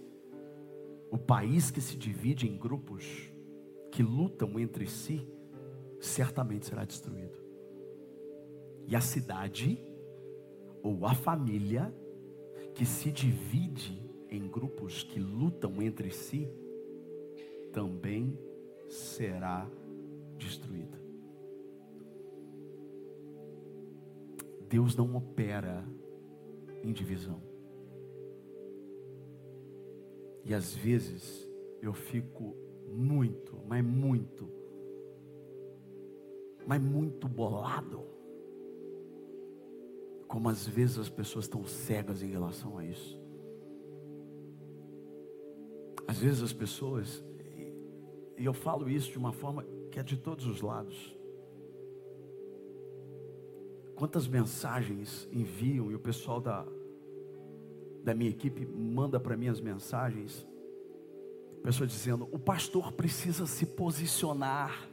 [1.11, 3.33] O país que se divide em grupos,
[3.93, 5.27] que lutam entre si,
[6.01, 7.39] certamente será destruído.
[8.87, 9.79] E a cidade,
[10.83, 11.95] ou a família,
[12.75, 16.49] que se divide em grupos que lutam entre si,
[17.73, 18.37] também
[18.89, 19.90] será destruída.
[24.71, 25.85] Deus não opera
[26.85, 27.43] em divisão.
[30.45, 31.47] E às vezes
[31.83, 32.55] eu fico
[32.89, 34.49] muito, mas muito,
[36.67, 38.09] mas muito bolado
[40.29, 43.21] como às vezes as pessoas estão cegas em relação a isso.
[46.07, 47.25] Às vezes as pessoas,
[48.39, 51.21] e eu falo isso de uma forma que é de todos os lados.
[54.01, 56.67] quantas mensagens enviam e o pessoal da,
[58.03, 60.47] da minha equipe manda para mim as mensagens.
[61.63, 64.89] Pessoa dizendo: o pastor precisa se posicionar.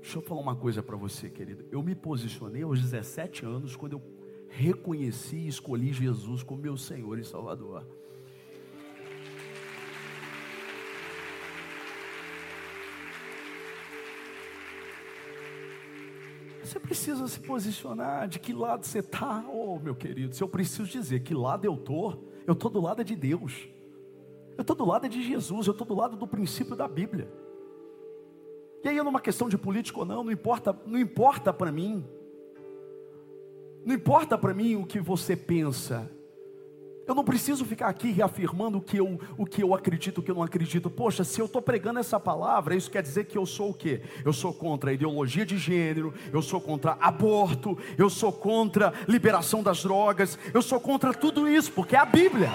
[0.00, 1.64] Deixa eu falar uma coisa para você, querido.
[1.68, 4.02] Eu me posicionei aos 17 anos quando eu
[4.48, 7.84] reconheci e escolhi Jesus como meu Senhor e Salvador.
[16.66, 20.34] Você precisa se posicionar de que lado você está, oh meu querido.
[20.34, 23.68] Se eu preciso dizer que lado eu estou, eu estou do lado de Deus,
[24.58, 27.30] eu estou do lado de Jesus, eu estou do lado do princípio da Bíblia.
[28.82, 32.04] E aí, numa questão de político ou não, não importa, não importa para mim,
[33.84, 36.10] não importa para mim o que você pensa,
[37.06, 40.30] eu não preciso ficar aqui reafirmando o que eu, o que eu acredito, o que
[40.30, 40.90] eu não acredito.
[40.90, 44.02] Poxa, se eu estou pregando essa palavra, isso quer dizer que eu sou o quê?
[44.24, 49.62] Eu sou contra a ideologia de gênero, eu sou contra aborto, eu sou contra liberação
[49.62, 52.50] das drogas, eu sou contra tudo isso, porque é a Bíblia.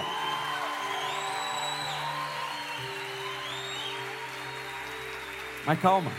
[5.64, 6.12] Mas calma.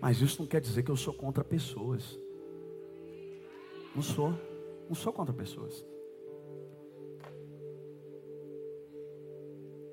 [0.00, 2.18] Mas isso não quer dizer que eu sou contra pessoas.
[3.94, 4.49] Não sou.
[4.90, 5.86] Não sou contra pessoas.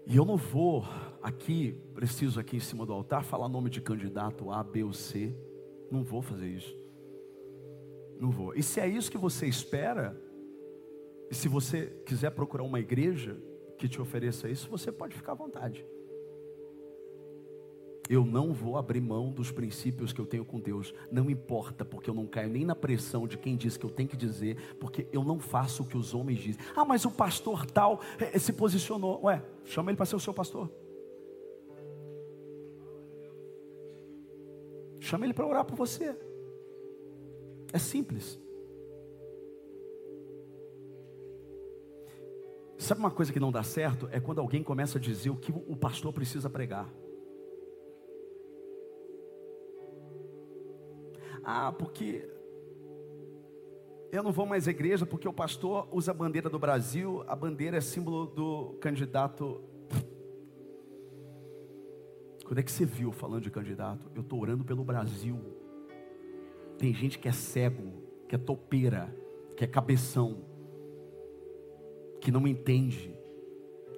[0.08, 0.84] E eu não vou
[1.22, 5.38] aqui, preciso aqui em cima do altar, falar nome de candidato A, B ou C.
[5.92, 6.76] Não vou fazer isso.
[8.20, 8.56] Não vou.
[8.56, 10.20] E se é isso que você espera,
[11.30, 13.40] e se você quiser procurar uma igreja
[13.78, 15.86] que te ofereça isso, você pode ficar à vontade
[18.10, 20.94] eu não vou abrir mão dos princípios que eu tenho com Deus.
[21.12, 24.10] Não importa, porque eu não caio nem na pressão de quem diz que eu tenho
[24.10, 26.62] que dizer, porque eu não faço o que os homens dizem.
[26.76, 29.24] Ah, mas o pastor tal é, se posicionou.
[29.24, 30.70] Ué, chama ele para ser o seu pastor.
[35.00, 36.16] Chama ele para orar por você.
[37.72, 38.40] É simples.
[42.78, 44.08] Sabe uma coisa que não dá certo?
[44.12, 46.88] É quando alguém começa a dizer o que o pastor precisa pregar.
[51.44, 52.28] Ah, porque
[54.12, 57.36] eu não vou mais à igreja porque o pastor usa a bandeira do Brasil, a
[57.36, 59.62] bandeira é símbolo do candidato.
[62.46, 64.10] Quando é que você viu falando de candidato?
[64.16, 65.38] Eu estou orando pelo Brasil.
[66.78, 67.92] Tem gente que é cego,
[68.30, 69.14] que é topeira,
[69.58, 70.46] que é cabeção,
[72.22, 73.14] que não entende.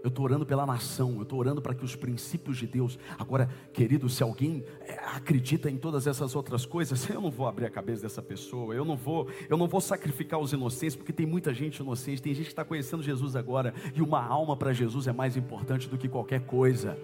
[0.01, 2.97] Eu estou orando pela nação, eu estou orando para que os princípios de Deus.
[3.17, 7.65] Agora, querido, se alguém é, acredita em todas essas outras coisas, eu não vou abrir
[7.65, 11.25] a cabeça dessa pessoa, eu não vou, eu não vou sacrificar os inocentes, porque tem
[11.25, 15.07] muita gente inocente, tem gente que está conhecendo Jesus agora, e uma alma para Jesus
[15.07, 16.97] é mais importante do que qualquer coisa.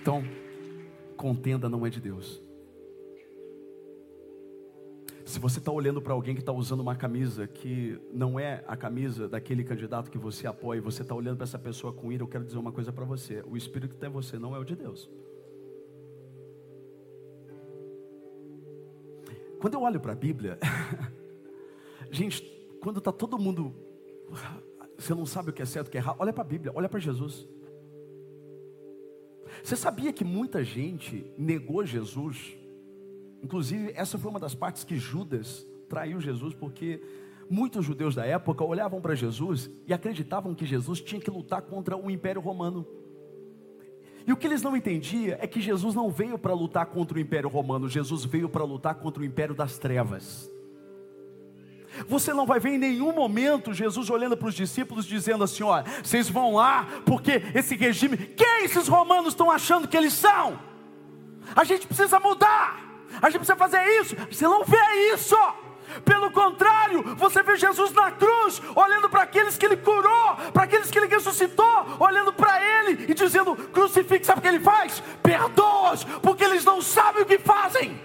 [0.00, 0.24] Então,
[1.16, 2.47] contenda não é de Deus.
[5.28, 8.74] Se você está olhando para alguém que está usando uma camisa que não é a
[8.74, 12.26] camisa daquele candidato que você apoia, você está olhando para essa pessoa com ira, eu
[12.26, 14.64] quero dizer uma coisa para você: o espírito que está em você não é o
[14.64, 15.06] de Deus.
[19.60, 20.58] Quando eu olho para a Bíblia,
[22.10, 22.42] gente,
[22.80, 23.74] quando está todo mundo,
[24.96, 26.72] você não sabe o que é certo, o que é errado, olha para a Bíblia,
[26.74, 27.46] olha para Jesus.
[29.62, 32.57] Você sabia que muita gente negou Jesus
[33.42, 37.00] Inclusive, essa foi uma das partes que Judas traiu Jesus, porque
[37.48, 41.96] muitos judeus da época olhavam para Jesus e acreditavam que Jesus tinha que lutar contra
[41.96, 42.86] o Império Romano.
[44.26, 47.20] E o que eles não entendiam é que Jesus não veio para lutar contra o
[47.20, 50.52] Império Romano, Jesus veio para lutar contra o Império das Trevas.
[52.06, 55.84] Você não vai ver em nenhum momento Jesus olhando para os discípulos dizendo assim: olha,
[56.02, 60.58] vocês vão lá, porque esse regime, quem esses romanos estão achando que eles são?
[61.56, 62.87] A gente precisa mudar
[63.20, 64.16] a gente precisa fazer isso.
[64.30, 65.36] Você não vê isso.
[66.04, 70.90] Pelo contrário, você vê Jesus na cruz, olhando para aqueles que ele curou, para aqueles
[70.90, 75.02] que ele ressuscitou, olhando para ele e dizendo: crucifique, sabe o que ele faz?
[75.22, 77.98] Perdoa-os, porque eles não sabem o que fazem.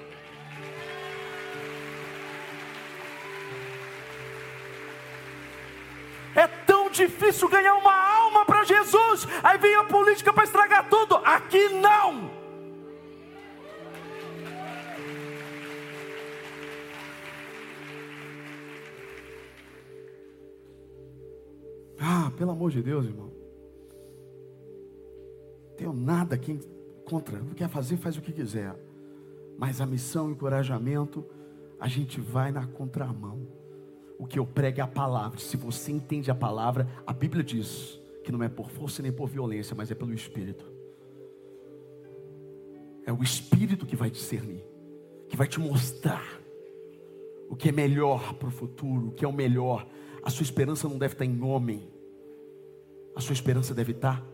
[6.36, 11.16] É tão difícil ganhar uma alma para Jesus, aí vem a política para estragar tudo.
[11.24, 12.33] Aqui não.
[22.06, 23.32] Ah, pelo amor de Deus, irmão.
[25.78, 26.60] Tenho nada aqui
[27.06, 27.40] contra.
[27.56, 28.76] Quer fazer, faz o que quiser.
[29.58, 31.26] Mas a missão e encorajamento,
[31.80, 33.48] a gente vai na contramão.
[34.20, 35.40] O que eu prego é a palavra.
[35.40, 39.30] Se você entende a palavra, a Bíblia diz que não é por força nem por
[39.30, 40.70] violência, mas é pelo Espírito.
[43.06, 44.66] É o Espírito que vai discernir,
[45.30, 46.42] que vai te mostrar
[47.50, 49.88] o que é melhor para o futuro, o que é o melhor.
[50.24, 51.88] A sua esperança não deve estar em homem,
[53.16, 54.26] a sua esperança deve estar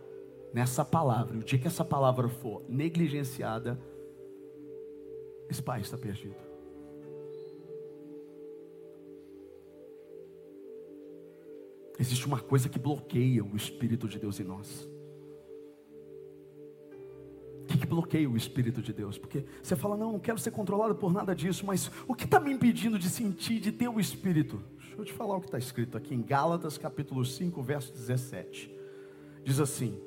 [0.54, 1.38] nessa palavra.
[1.38, 3.80] O dia que essa palavra for negligenciada,
[5.50, 6.36] esse pai está perdido.
[12.00, 14.88] Existe uma coisa que bloqueia o Espírito de Deus em nós.
[17.64, 19.18] O que, que bloqueia o Espírito de Deus?
[19.18, 22.40] Porque você fala, não, não quero ser controlado por nada disso, mas o que está
[22.40, 24.64] me impedindo de sentir, de ter o Espírito?
[24.90, 28.76] Deixa eu te falar o que está escrito aqui em Gálatas capítulo 5, verso 17.
[29.44, 30.02] Diz assim: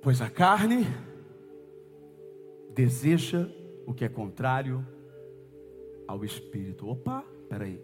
[0.00, 0.86] Pois a carne
[2.72, 3.48] deseja
[3.84, 4.86] o que é contrário
[6.06, 6.88] ao espírito.
[6.88, 7.80] Opa, peraí.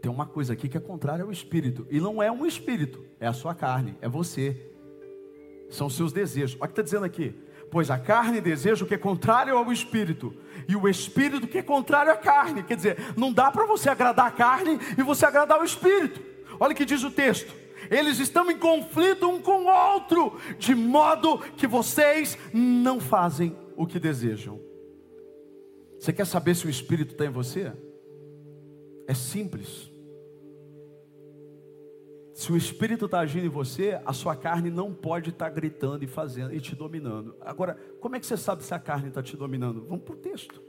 [0.00, 1.86] Tem uma coisa aqui que é contrária ao espírito.
[1.90, 4.72] E não é um espírito, é a sua carne, é você.
[5.68, 6.56] São seus desejos.
[6.58, 7.34] Olha o que está dizendo aqui.
[7.70, 10.34] Pois a carne deseja o que é contrário ao espírito,
[10.68, 12.62] e o espírito que é contrário à carne.
[12.62, 16.20] Quer dizer, não dá para você agradar a carne e você agradar o espírito.
[16.58, 17.52] Olha o que diz o texto
[17.90, 23.86] eles estão em conflito um com o outro, de modo que vocês não fazem o
[23.86, 24.60] que desejam.
[25.98, 27.72] Você quer saber se o Espírito está em você?
[29.06, 29.87] É simples.
[32.38, 36.04] Se o Espírito está agindo em você, a sua carne não pode estar tá gritando
[36.04, 37.34] e fazendo e te dominando.
[37.40, 39.84] Agora, como é que você sabe se a carne está te dominando?
[39.88, 40.62] Vamos para o texto.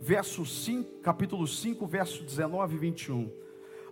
[0.00, 3.30] Verso 5, capítulo 5, verso 19 e 21.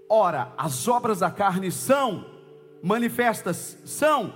[0.09, 2.25] Ora, as obras da carne são
[2.83, 4.33] manifestas são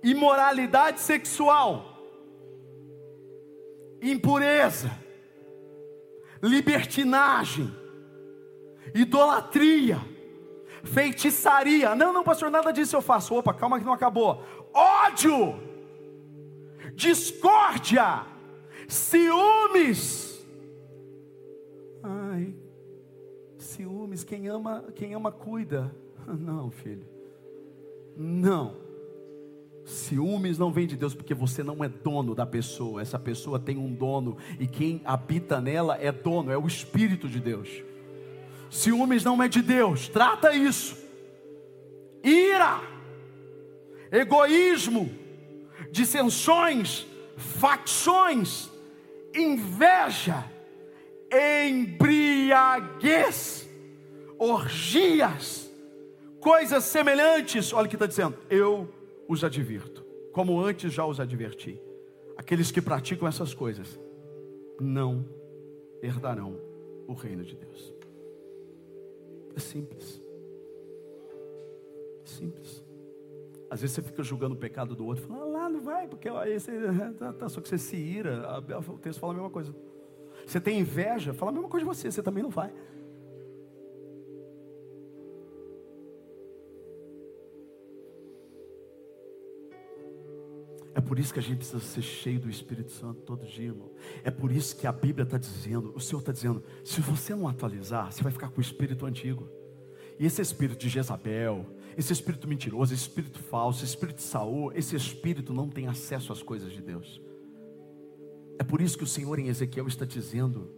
[0.00, 1.98] imoralidade sexual,
[4.00, 4.88] impureza,
[6.40, 7.74] libertinagem,
[8.94, 10.13] idolatria,
[10.84, 11.94] feitiçaria.
[11.94, 13.34] Não, não, pastor, nada disso eu faço.
[13.34, 14.42] Opa, calma que não acabou.
[14.72, 15.60] Ódio,
[16.94, 18.24] discórdia,
[18.86, 20.46] ciúmes.
[22.02, 22.54] Ai,
[23.58, 25.94] ciúmes, quem ama, quem ama cuida.
[26.26, 27.06] Não, filho.
[28.16, 28.76] Não.
[29.84, 33.76] Ciúmes não vem de Deus porque você não é dono da pessoa, essa pessoa tem
[33.76, 37.82] um dono e quem habita nela é dono, é o Espírito de Deus.
[38.70, 40.96] Ciúmes não é de Deus, trata isso.
[42.22, 42.80] Ira,
[44.10, 45.10] egoísmo,
[45.90, 47.06] dissensões,
[47.36, 48.70] facções,
[49.34, 50.44] inveja,
[51.70, 53.68] embriaguez,
[54.38, 55.64] orgias
[56.44, 58.86] coisas semelhantes, olha o que está dizendo, eu
[59.26, 61.80] os advirto, como antes já os adverti.
[62.36, 63.98] Aqueles que praticam essas coisas
[64.78, 65.24] não
[66.02, 66.60] herdarão
[67.08, 67.93] o reino de Deus.
[69.56, 70.22] É simples.
[72.24, 72.84] É simples.
[73.70, 76.28] Às vezes você fica julgando o pecado do outro, fala, ah, lá não vai, porque
[76.28, 76.72] aí você,
[77.18, 79.74] tá, tá, só que você se ira, o texto fala a mesma coisa.
[80.46, 82.72] Você tem inveja, fala a mesma coisa de você, você também não vai.
[90.94, 93.90] É por isso que a gente precisa ser cheio do Espírito Santo todo dia, irmão.
[94.22, 97.48] É por isso que a Bíblia está dizendo, o Senhor está dizendo, se você não
[97.48, 99.48] atualizar, você vai ficar com o espírito antigo.
[100.18, 101.66] E esse espírito de Jezabel,
[101.96, 106.32] esse espírito mentiroso, esse espírito falso, esse espírito de Saul, esse espírito não tem acesso
[106.32, 107.20] às coisas de Deus.
[108.56, 110.70] É por isso que o Senhor em Ezequiel está dizendo: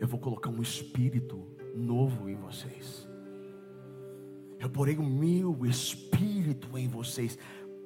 [0.00, 3.06] Eu vou colocar um espírito novo em vocês.
[4.58, 7.38] Eu porei o meu espírito em vocês.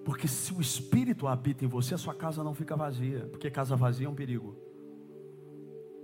[0.09, 3.29] Porque se o Espírito habita em você, a sua casa não fica vazia.
[3.31, 4.57] Porque casa vazia é um perigo.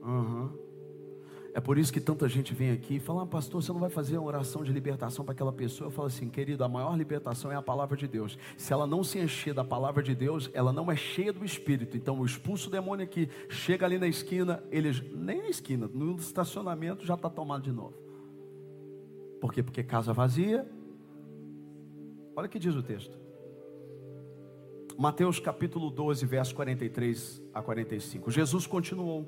[0.02, 0.50] Uhum.
[1.54, 3.88] É por isso que tanta gente vem aqui e fala, ah, pastor, você não vai
[3.88, 5.86] fazer uma oração de libertação para aquela pessoa?
[5.88, 8.36] Eu falo assim, querido, a maior libertação é a palavra de Deus.
[8.58, 11.96] Se ela não se encher da palavra de Deus, ela não é cheia do Espírito.
[11.96, 17.06] Então, o expulso demônio aqui, chega ali na esquina, ele nem na esquina, no estacionamento
[17.06, 17.94] já está tomado de novo.
[19.40, 19.62] Por quê?
[19.62, 20.70] Porque casa vazia.
[22.36, 23.23] Olha o que diz o texto.
[24.96, 28.30] Mateus capítulo 12, verso 43 a 45.
[28.30, 29.26] Jesus continuou: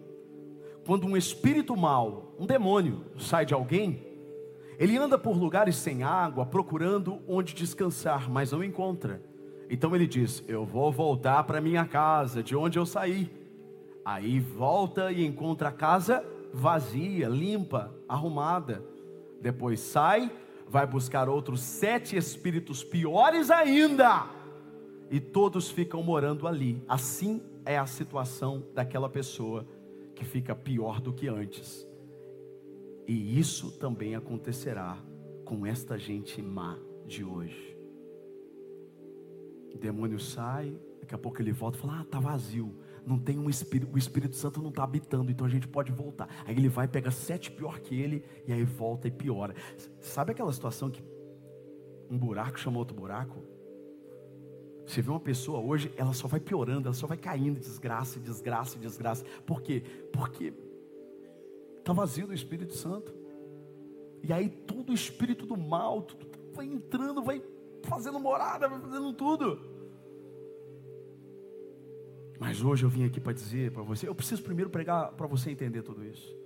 [0.86, 4.06] Quando um espírito mau, um demônio, sai de alguém,
[4.78, 9.20] ele anda por lugares sem água, procurando onde descansar, mas não encontra.
[9.68, 13.28] Então ele diz: Eu vou voltar para minha casa, de onde eu saí.
[14.04, 18.84] Aí volta e encontra a casa vazia, limpa, arrumada.
[19.40, 20.30] Depois sai,
[20.68, 24.35] vai buscar outros sete espíritos piores ainda
[25.10, 26.82] e todos ficam morando ali.
[26.88, 29.66] Assim é a situação daquela pessoa
[30.14, 31.86] que fica pior do que antes.
[33.06, 34.98] E isso também acontecerá
[35.44, 37.76] com esta gente má de hoje.
[39.72, 42.74] O demônio sai, daqui a pouco ele volta e fala: Ah, está vazio.
[43.04, 46.28] Não tem um espírito, o Espírito Santo não está habitando, então a gente pode voltar.
[46.44, 49.54] Aí ele vai, pega sete pior que ele, e aí volta e piora.
[50.00, 51.00] Sabe aquela situação que
[52.10, 53.55] um buraco chama outro buraco?
[54.86, 58.78] Você vê uma pessoa hoje, ela só vai piorando, ela só vai caindo, desgraça, desgraça,
[58.78, 59.24] desgraça.
[59.44, 59.82] Por quê?
[60.12, 60.54] Porque
[61.78, 63.12] está vazio do Espírito Santo.
[64.22, 67.42] E aí todo o espírito do mal tudo vai entrando, vai
[67.82, 69.60] fazendo morada, vai fazendo tudo.
[72.38, 75.50] Mas hoje eu vim aqui para dizer para você, eu preciso primeiro pregar para você
[75.50, 76.36] entender tudo isso.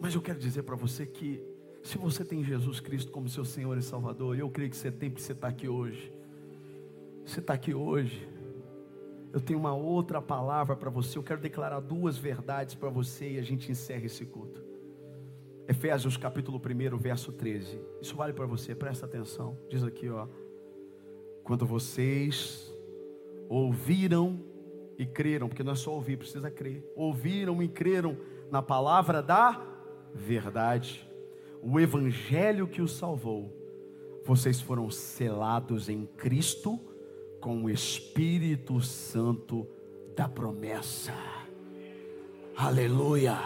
[0.00, 1.42] Mas eu quero dizer para você que
[1.82, 5.10] se você tem Jesus Cristo como seu Senhor e Salvador, eu creio que você tem
[5.10, 6.12] porque você está aqui hoje.
[7.28, 8.26] Você está aqui hoje.
[9.34, 11.18] Eu tenho uma outra palavra para você.
[11.18, 14.64] Eu quero declarar duas verdades para você e a gente encerra esse culto.
[15.68, 17.78] Efésios capítulo 1, verso 13.
[18.00, 19.58] Isso vale para você, presta atenção.
[19.68, 20.26] Diz aqui, ó.
[21.44, 22.74] Quando vocês
[23.46, 24.42] ouviram
[24.96, 26.82] e creram, porque não é só ouvir, precisa crer.
[26.96, 28.16] Ouviram e creram
[28.50, 29.62] na palavra da
[30.14, 31.06] verdade,
[31.62, 33.52] o evangelho que os salvou.
[34.24, 36.87] Vocês foram selados em Cristo
[37.40, 39.66] com o Espírito Santo
[40.16, 41.14] da promessa.
[42.56, 43.38] Aleluia.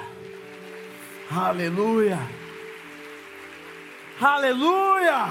[1.30, 2.18] Aleluia.
[4.20, 5.26] Aleluia.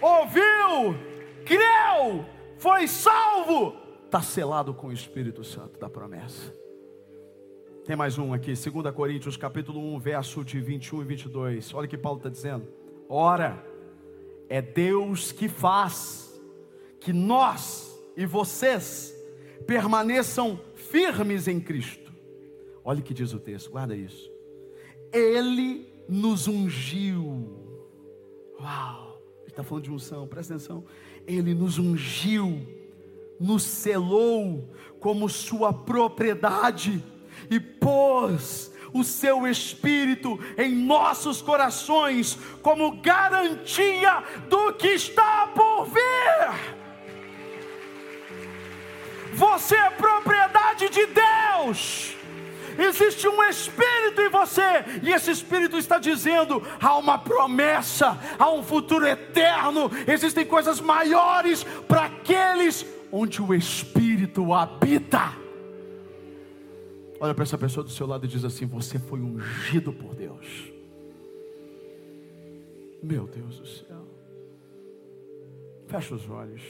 [0.00, 0.96] Ouviu,
[1.44, 2.26] creu,
[2.58, 6.52] foi salvo, está selado com o Espírito Santo da promessa.
[7.84, 11.74] Tem mais um aqui, 2 Coríntios capítulo 1, verso de 21 e 22.
[11.74, 12.66] Olha o que Paulo está dizendo.
[13.08, 13.64] Ora,
[14.48, 16.31] é Deus que faz
[17.02, 19.14] que nós e vocês
[19.66, 22.12] permaneçam firmes em Cristo.
[22.84, 24.30] Olha o que diz o texto, guarda isso.
[25.12, 27.58] Ele nos ungiu.
[28.60, 30.84] Uau, ele está falando de unção, presta atenção.
[31.26, 32.60] Ele nos ungiu,
[33.38, 37.02] nos selou como sua propriedade
[37.50, 46.81] e pôs o seu espírito em nossos corações como garantia do que está por vir.
[49.34, 52.16] Você é propriedade de Deus.
[52.78, 54.62] Existe um espírito em você,
[55.02, 61.64] e esse espírito está dizendo: há uma promessa, há um futuro eterno, existem coisas maiores
[61.86, 65.32] para aqueles onde o espírito habita.
[67.20, 70.72] Olha para essa pessoa do seu lado e diz assim: Você foi ungido por Deus.
[73.02, 74.08] Meu Deus do céu.
[75.88, 76.62] Fecha os olhos.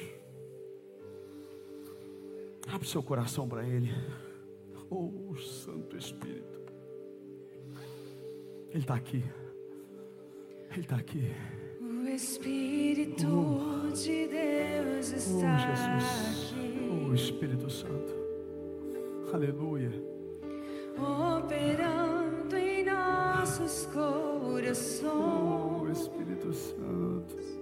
[2.72, 3.90] Abre seu coração para Ele.
[4.88, 6.58] Oh, Santo Espírito.
[8.70, 9.22] Ele está aqui.
[10.70, 11.34] Ele está aqui.
[11.82, 13.90] O Espírito oh.
[13.92, 16.52] de Deus está oh, Jesus.
[16.54, 17.08] aqui.
[17.10, 18.14] Oh, Espírito Santo.
[19.34, 19.92] Aleluia.
[20.96, 25.12] Operando em nossos corações.
[25.12, 27.61] Oh, Espírito Santo.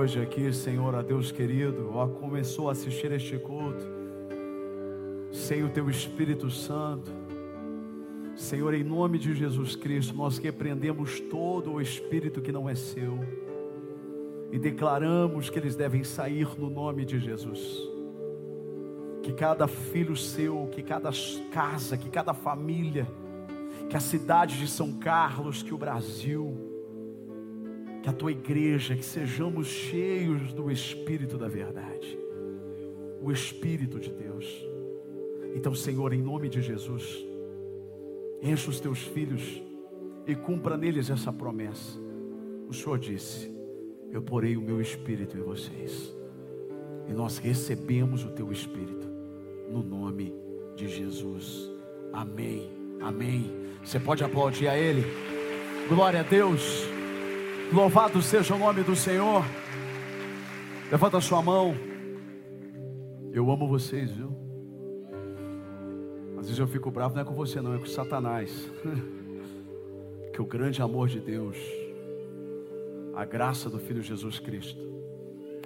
[0.00, 3.84] hoje aqui, Senhor, a Deus querido, ó, começou a assistir este culto,
[5.30, 7.10] sem o teu Espírito Santo,
[8.34, 13.18] Senhor, em nome de Jesus Cristo, nós repreendemos todo o espírito que não é seu.
[14.50, 17.60] E declaramos que eles devem sair no nome de Jesus.
[19.22, 21.10] Que cada filho seu, que cada
[21.52, 23.06] casa, que cada família,
[23.90, 26.69] que a cidade de São Carlos, que o Brasil,
[28.02, 32.18] que a tua igreja, que sejamos cheios do Espírito da verdade,
[33.20, 34.66] o Espírito de Deus.
[35.54, 37.24] Então, Senhor, em nome de Jesus,
[38.42, 39.62] enche os teus filhos
[40.26, 41.98] e cumpra neles essa promessa.
[42.68, 43.52] O Senhor disse:
[44.10, 46.14] Eu porei o meu Espírito em vocês,
[47.08, 49.08] e nós recebemos o teu Espírito,
[49.70, 50.32] no nome
[50.76, 51.70] de Jesus.
[52.12, 52.70] Amém.
[53.00, 53.50] Amém.
[53.84, 55.04] Você pode aplaudir a Ele.
[55.88, 56.99] Glória a Deus.
[57.72, 59.44] Louvado seja o nome do Senhor.
[60.90, 61.72] Levanta a sua mão.
[63.32, 64.36] Eu amo vocês, viu?
[66.36, 68.68] Às vezes eu fico bravo, não é com você, não, é com Satanás.
[70.34, 71.56] que o grande amor de Deus,
[73.14, 74.82] a graça do Filho Jesus Cristo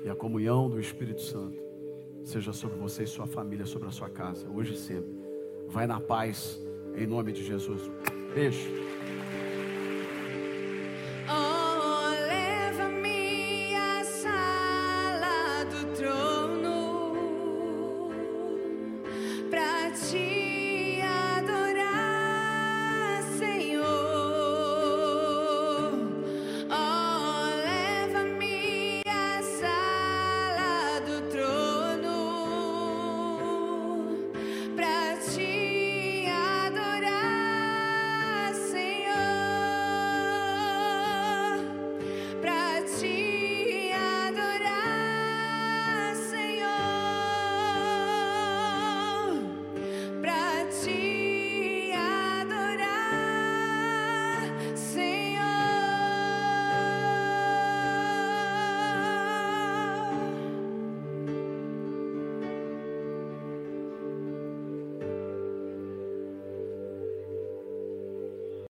[0.05, 1.59] e a comunhão do Espírito Santo
[2.23, 5.11] seja sobre você e sua família, sobre a sua casa, hoje e sempre.
[5.69, 6.61] Vai na paz,
[6.95, 7.91] em nome de Jesus.
[8.35, 8.94] Beijo.